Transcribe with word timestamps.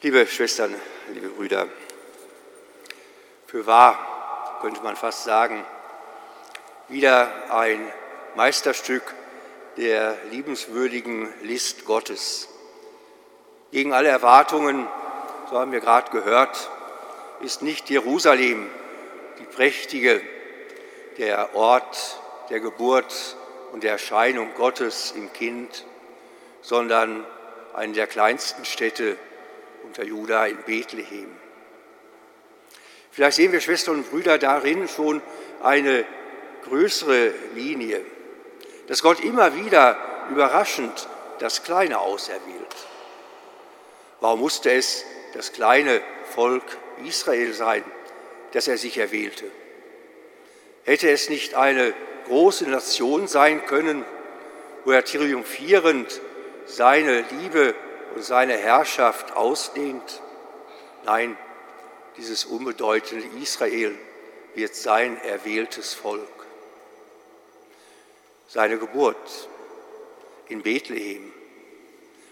Liebe 0.00 0.28
Schwestern, 0.28 0.72
liebe 1.12 1.28
Brüder, 1.30 1.66
für 3.48 3.66
wahr 3.66 4.58
könnte 4.60 4.80
man 4.80 4.94
fast 4.94 5.24
sagen, 5.24 5.66
wieder 6.86 7.28
ein 7.50 7.80
Meisterstück 8.36 9.02
der 9.76 10.16
liebenswürdigen 10.30 11.28
List 11.42 11.84
Gottes. 11.84 12.48
Gegen 13.72 13.92
alle 13.92 14.08
Erwartungen, 14.08 14.86
so 15.50 15.58
haben 15.58 15.72
wir 15.72 15.80
gerade 15.80 16.12
gehört, 16.12 16.70
ist 17.40 17.62
nicht 17.62 17.90
Jerusalem 17.90 18.70
die 19.40 19.46
prächtige, 19.46 20.20
der 21.16 21.56
Ort 21.56 22.20
der 22.50 22.60
Geburt 22.60 23.36
und 23.72 23.82
der 23.82 23.90
Erscheinung 23.90 24.54
Gottes 24.54 25.10
im 25.16 25.32
Kind, 25.32 25.84
sondern 26.62 27.26
eine 27.74 27.94
der 27.94 28.06
kleinsten 28.06 28.64
Städte 28.64 29.16
unter 29.88 30.04
Juda 30.04 30.46
in 30.46 30.58
Bethlehem. 30.66 31.30
Vielleicht 33.10 33.36
sehen 33.36 33.52
wir 33.52 33.60
Schwestern 33.60 33.96
und 33.96 34.10
Brüder 34.10 34.38
darin 34.38 34.86
schon 34.86 35.22
eine 35.62 36.04
größere 36.64 37.32
Linie, 37.54 38.02
dass 38.86 39.02
Gott 39.02 39.20
immer 39.20 39.56
wieder 39.56 39.96
überraschend 40.30 41.08
das 41.38 41.62
Kleine 41.62 42.00
auserwählt. 42.00 42.76
Warum 44.20 44.40
musste 44.40 44.70
es 44.70 45.04
das 45.34 45.52
kleine 45.52 46.02
Volk 46.34 46.64
Israel 47.04 47.54
sein, 47.54 47.84
das 48.52 48.68
er 48.68 48.76
sich 48.76 48.98
erwählte? 48.98 49.46
Hätte 50.84 51.10
es 51.10 51.30
nicht 51.30 51.54
eine 51.54 51.94
große 52.26 52.68
Nation 52.68 53.26
sein 53.26 53.64
können, 53.64 54.04
wo 54.84 54.90
er 54.90 55.04
triumphierend 55.04 56.20
seine 56.66 57.24
Liebe 57.40 57.74
seine 58.22 58.56
Herrschaft 58.56 59.36
ausdehnt? 59.36 60.22
Nein, 61.04 61.36
dieses 62.16 62.44
unbedeutende 62.44 63.26
Israel 63.40 63.96
wird 64.54 64.74
sein 64.74 65.20
erwähltes 65.22 65.94
Volk. 65.94 66.26
Seine 68.48 68.78
Geburt 68.78 69.48
in 70.48 70.62
Bethlehem 70.62 71.32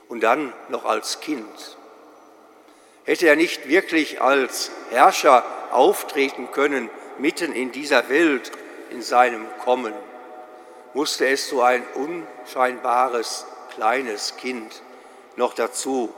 und 0.09 0.23
dann 0.23 0.53
noch 0.69 0.85
als 0.85 1.21
Kind. 1.21 1.77
Hätte 3.05 3.29
er 3.29 3.37
nicht 3.37 3.69
wirklich 3.69 4.21
als 4.21 4.71
Herrscher 4.91 5.45
auftreten 5.71 6.51
können 6.53 6.91
mitten 7.19 7.53
in 7.53 7.73
dieser 7.73 8.09
Welt, 8.09 8.51
in 8.91 9.03
seinem 9.03 9.47
Kommen, 9.59 9.95
musste 10.95 11.29
es 11.29 11.49
so 11.49 11.63
ein 11.63 11.85
unscheinbares 11.95 13.47
kleines 13.75 14.37
Kind 14.37 14.83
noch 15.37 15.55
dazu 15.55 16.13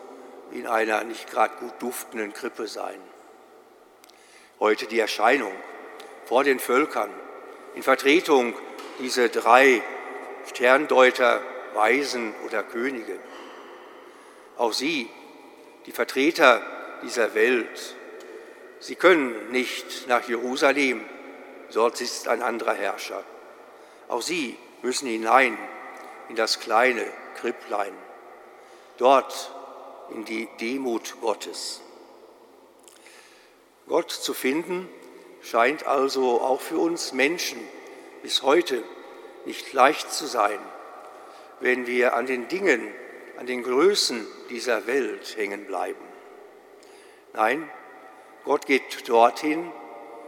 in 0.52 0.66
einer 0.66 1.04
nicht 1.04 1.30
gerade 1.30 1.54
gut 1.56 1.74
duftenden 1.80 2.32
Krippe 2.32 2.66
sein. 2.66 3.00
Heute 4.60 4.86
die 4.86 4.98
Erscheinung 4.98 5.52
vor 6.24 6.44
den 6.44 6.58
Völkern 6.58 7.10
in 7.74 7.82
Vertretung 7.82 8.54
dieser 8.98 9.28
drei 9.28 9.82
Sterndeuter, 10.46 11.42
Weisen 11.74 12.34
oder 12.46 12.62
Könige. 12.62 13.18
Auch 14.56 14.72
sie, 14.72 15.08
die 15.86 15.92
Vertreter 15.92 16.62
dieser 17.02 17.34
Welt, 17.34 17.94
sie 18.80 18.96
können 18.96 19.50
nicht 19.52 20.08
nach 20.08 20.26
Jerusalem, 20.28 21.04
dort 21.72 21.96
sitzt 21.96 22.28
ein 22.28 22.42
anderer 22.42 22.74
Herrscher. 22.74 23.22
Auch 24.08 24.22
sie 24.22 24.56
müssen 24.82 25.06
hinein 25.06 25.56
in 26.28 26.36
das 26.36 26.60
kleine 26.60 27.04
Kripplein 27.36 27.92
dort 28.98 29.50
in 30.10 30.24
die 30.24 30.48
Demut 30.60 31.16
Gottes. 31.20 31.80
Gott 33.88 34.10
zu 34.10 34.34
finden 34.34 34.88
scheint 35.40 35.86
also 35.86 36.40
auch 36.40 36.60
für 36.60 36.78
uns 36.78 37.12
Menschen 37.12 37.58
bis 38.22 38.42
heute 38.42 38.82
nicht 39.46 39.72
leicht 39.72 40.12
zu 40.12 40.26
sein, 40.26 40.58
wenn 41.60 41.86
wir 41.86 42.14
an 42.14 42.26
den 42.26 42.48
Dingen, 42.48 42.92
an 43.38 43.46
den 43.46 43.62
Größen 43.62 44.26
dieser 44.50 44.86
Welt 44.86 45.36
hängen 45.36 45.64
bleiben. 45.66 46.04
Nein, 47.32 47.70
Gott 48.44 48.66
geht 48.66 49.08
dorthin, 49.08 49.72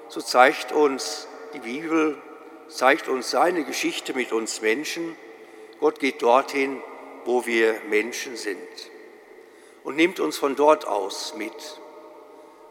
so 0.08 0.20
zeigt 0.20 0.72
uns 0.72 1.28
die 1.54 1.58
Bibel, 1.58 2.20
zeigt 2.68 3.08
uns 3.08 3.30
seine 3.30 3.64
Geschichte 3.64 4.14
mit 4.14 4.32
uns 4.32 4.62
Menschen. 4.62 5.16
Gott 5.80 5.98
geht 5.98 6.22
dorthin, 6.22 6.82
wo 7.24 7.46
wir 7.46 7.80
Menschen 7.88 8.36
sind 8.36 8.58
und 9.84 9.96
nimmt 9.96 10.20
uns 10.20 10.36
von 10.36 10.56
dort 10.56 10.86
aus 10.86 11.34
mit, 11.36 11.52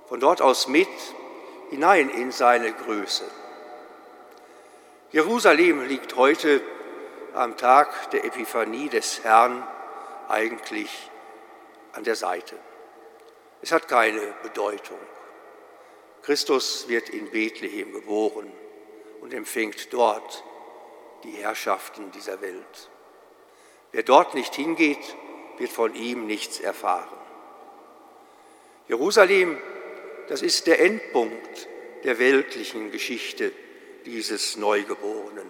von 0.07 0.19
dort 0.19 0.41
aus 0.41 0.67
mit 0.67 0.87
hinein 1.69 2.09
in 2.09 2.31
seine 2.31 2.73
Größe. 2.73 3.25
Jerusalem 5.11 5.87
liegt 5.87 6.15
heute 6.15 6.61
am 7.33 7.57
Tag 7.57 8.11
der 8.11 8.25
Epiphanie 8.25 8.89
des 8.89 9.23
Herrn 9.23 9.67
eigentlich 10.27 10.89
an 11.93 12.03
der 12.03 12.15
Seite. 12.15 12.55
Es 13.61 13.71
hat 13.71 13.87
keine 13.87 14.21
Bedeutung. 14.43 14.99
Christus 16.21 16.87
wird 16.87 17.09
in 17.09 17.29
Bethlehem 17.31 17.91
geboren 17.91 18.51
und 19.21 19.33
empfängt 19.33 19.91
dort 19.91 20.43
die 21.23 21.31
Herrschaften 21.31 22.11
dieser 22.11 22.41
Welt. 22.41 22.89
Wer 23.91 24.03
dort 24.03 24.35
nicht 24.35 24.53
hingeht, 24.55 25.15
wird 25.57 25.71
von 25.71 25.95
ihm 25.95 26.27
nichts 26.27 26.59
erfahren. 26.59 27.17
Jerusalem, 28.87 29.57
das 30.27 30.41
ist 30.41 30.67
der 30.67 30.79
Endpunkt 30.79 31.67
der 32.03 32.19
weltlichen 32.19 32.91
Geschichte 32.91 33.51
dieses 34.05 34.57
Neugeborenen. 34.57 35.49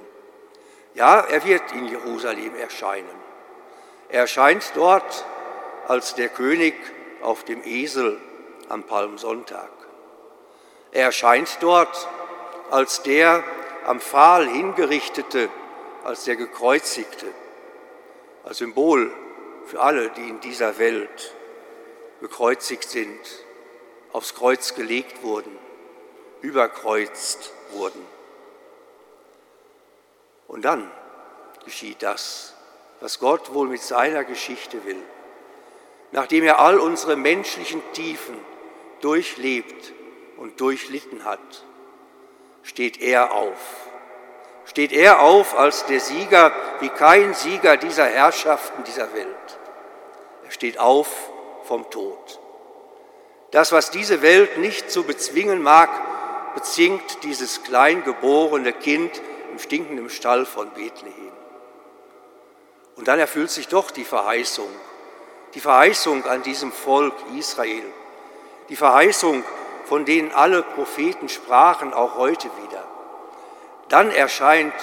Ja, 0.95 1.19
er 1.19 1.45
wird 1.45 1.71
in 1.73 1.87
Jerusalem 1.87 2.55
erscheinen. 2.55 3.07
Er 4.09 4.21
erscheint 4.21 4.71
dort 4.75 5.25
als 5.87 6.15
der 6.15 6.29
König 6.29 6.75
auf 7.21 7.43
dem 7.43 7.63
Esel 7.63 8.19
am 8.69 8.83
Palmsonntag. 8.83 9.69
Er 10.91 11.05
erscheint 11.05 11.57
dort 11.61 12.07
als 12.71 13.03
der 13.03 13.43
am 13.85 13.99
Pfahl 13.99 14.47
hingerichtete, 14.47 15.49
als 16.03 16.23
der 16.23 16.35
gekreuzigte 16.35 17.27
als 18.49 18.57
Symbol 18.57 19.11
für 19.67 19.79
alle, 19.79 20.09
die 20.09 20.27
in 20.27 20.39
dieser 20.39 20.79
Welt 20.79 21.35
gekreuzigt 22.19 22.89
sind, 22.89 23.19
aufs 24.11 24.33
Kreuz 24.33 24.73
gelegt 24.73 25.21
wurden, 25.21 25.55
überkreuzt 26.41 27.53
wurden. 27.73 28.03
Und 30.47 30.65
dann 30.65 30.89
geschieht 31.63 32.01
das, 32.01 32.55
was 33.01 33.19
Gott 33.19 33.53
wohl 33.53 33.67
mit 33.67 33.83
seiner 33.83 34.23
Geschichte 34.23 34.83
will. 34.83 35.03
Nachdem 36.11 36.43
er 36.43 36.57
all 36.57 36.79
unsere 36.79 37.15
menschlichen 37.15 37.83
Tiefen 37.93 38.35
durchlebt 39.01 39.93
und 40.37 40.59
durchlitten 40.59 41.23
hat, 41.23 41.65
steht 42.63 42.99
er 42.99 43.31
auf 43.31 43.88
steht 44.69 44.91
er 44.91 45.21
auf 45.21 45.57
als 45.57 45.85
der 45.87 45.99
Sieger, 45.99 46.51
wie 46.79 46.89
kein 46.89 47.33
Sieger 47.33 47.75
dieser 47.75 48.05
Herrschaften 48.05 48.83
dieser 48.83 49.11
Welt. 49.13 49.27
Er 50.45 50.51
steht 50.51 50.79
auf 50.79 51.09
vom 51.63 51.89
Tod. 51.89 52.39
Das, 53.49 53.71
was 53.71 53.89
diese 53.89 54.21
Welt 54.21 54.59
nicht 54.59 54.91
zu 54.91 55.03
bezwingen 55.03 55.63
mag, 55.63 55.89
bezwingt 56.53 57.23
dieses 57.23 57.63
kleingeborene 57.63 58.71
Kind 58.73 59.19
im 59.51 59.57
stinkenden 59.57 60.09
Stall 60.11 60.45
von 60.45 60.69
Bethlehem. 60.69 61.31
Und 62.95 63.07
dann 63.07 63.17
erfüllt 63.17 63.49
sich 63.49 63.69
doch 63.69 63.89
die 63.89 64.03
Verheißung, 64.03 64.69
die 65.55 65.61
Verheißung 65.61 66.25
an 66.25 66.43
diesem 66.43 66.71
Volk 66.71 67.15
Israel, 67.35 67.85
die 68.69 68.75
Verheißung, 68.75 69.43
von 69.85 70.05
denen 70.05 70.31
alle 70.31 70.61
Propheten 70.61 71.27
sprachen, 71.27 71.91
auch 71.91 72.17
heute 72.17 72.49
wieder. 72.63 72.83
Dann 73.89 74.11
erscheint 74.11 74.73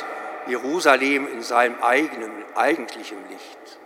Jerusalem 0.48 1.28
in 1.28 1.40
seinem 1.42 1.80
eigenen, 1.80 2.44
eigentlichen 2.56 3.18
Licht, 3.28 3.78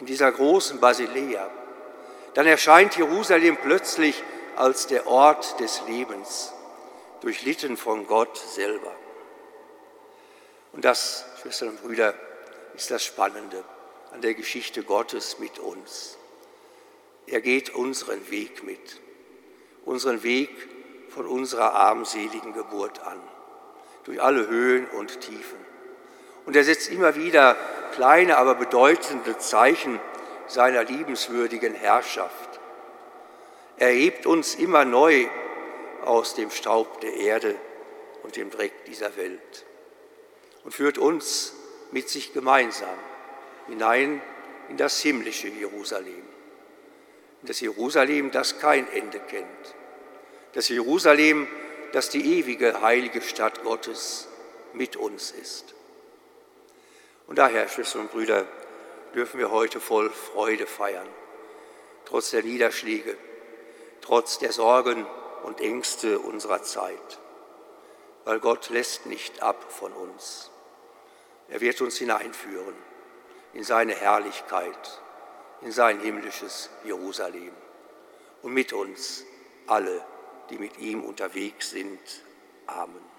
in 0.00 0.06
dieser 0.06 0.32
großen 0.32 0.80
Basilea. 0.80 1.50
Dann 2.32 2.46
erscheint 2.46 2.96
Jerusalem 2.96 3.58
plötzlich 3.58 4.22
als 4.56 4.86
der 4.86 5.06
Ort 5.06 5.60
des 5.60 5.82
Lebens, 5.86 6.52
durchlitten 7.20 7.76
von 7.76 8.06
Gott 8.06 8.38
selber. 8.38 8.92
Und 10.72 10.84
das, 10.84 11.26
Schwestern 11.42 11.70
und 11.70 11.82
Brüder, 11.82 12.14
ist 12.74 12.90
das 12.90 13.04
Spannende 13.04 13.62
an 14.12 14.22
der 14.22 14.34
Geschichte 14.34 14.82
Gottes 14.82 15.38
mit 15.38 15.58
uns. 15.58 16.16
Er 17.26 17.42
geht 17.42 17.74
unseren 17.74 18.30
Weg 18.30 18.62
mit, 18.62 19.00
unseren 19.84 20.22
Weg 20.22 20.50
von 21.10 21.26
unserer 21.26 21.74
armseligen 21.74 22.54
Geburt 22.54 23.00
an 23.00 23.20
durch 24.04 24.22
alle 24.22 24.48
Höhen 24.48 24.86
und 24.86 25.20
Tiefen. 25.20 25.58
Und 26.46 26.56
er 26.56 26.64
setzt 26.64 26.88
immer 26.90 27.14
wieder 27.14 27.56
kleine, 27.92 28.38
aber 28.38 28.54
bedeutende 28.54 29.38
Zeichen 29.38 30.00
seiner 30.46 30.84
liebenswürdigen 30.84 31.74
Herrschaft. 31.74 32.60
Er 33.76 33.90
hebt 33.90 34.26
uns 34.26 34.54
immer 34.54 34.84
neu 34.84 35.26
aus 36.04 36.34
dem 36.34 36.50
Staub 36.50 37.00
der 37.00 37.14
Erde 37.14 37.54
und 38.22 38.36
dem 38.36 38.50
Dreck 38.50 38.84
dieser 38.86 39.16
Welt 39.16 39.66
und 40.64 40.72
führt 40.72 40.98
uns 40.98 41.54
mit 41.92 42.08
sich 42.08 42.32
gemeinsam 42.32 42.88
hinein 43.68 44.20
in 44.68 44.76
das 44.76 45.00
himmlische 45.00 45.48
Jerusalem. 45.48 46.22
In 47.42 47.48
das 47.48 47.60
Jerusalem, 47.60 48.30
das 48.30 48.58
kein 48.58 48.90
Ende 48.92 49.20
kennt. 49.20 49.46
Das 50.54 50.68
Jerusalem, 50.68 51.46
das 51.92 52.10
die 52.10 52.38
ewige 52.38 52.80
heilige 52.82 53.22
Stadt 53.22 53.62
Gottes 53.62 54.28
mit 54.72 54.96
uns 54.96 55.30
ist. 55.30 55.74
Und 57.26 57.38
daher, 57.38 57.68
Schwestern 57.68 58.02
und 58.02 58.10
Brüder, 58.10 58.46
dürfen 59.14 59.38
wir 59.38 59.50
heute 59.50 59.80
voll 59.80 60.10
Freude 60.10 60.66
feiern, 60.66 61.08
trotz 62.04 62.30
der 62.30 62.42
Niederschläge, 62.42 63.16
trotz 64.00 64.38
der 64.38 64.52
Sorgen 64.52 65.06
und 65.44 65.60
Ängste 65.60 66.18
unserer 66.18 66.62
Zeit, 66.62 67.18
weil 68.24 68.40
Gott 68.40 68.70
lässt 68.70 69.06
nicht 69.06 69.42
ab 69.42 69.72
von 69.72 69.92
uns. 69.92 70.50
Er 71.48 71.60
wird 71.60 71.80
uns 71.80 71.96
hineinführen 71.96 72.74
in 73.54 73.64
seine 73.64 73.94
Herrlichkeit, 73.94 75.00
in 75.62 75.72
sein 75.72 76.00
himmlisches 76.00 76.70
Jerusalem 76.84 77.52
und 78.42 78.52
mit 78.52 78.72
uns 78.72 79.24
alle, 79.66 80.04
die 80.50 80.58
mit 80.58 80.78
ihm 80.78 81.02
unterwegs 81.04 81.70
sind. 81.70 82.00
Amen. 82.66 83.17